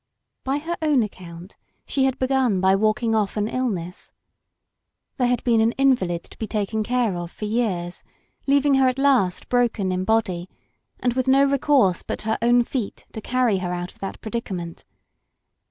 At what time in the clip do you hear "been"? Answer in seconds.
5.43-5.61